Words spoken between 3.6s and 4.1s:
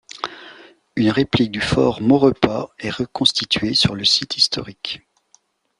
sur le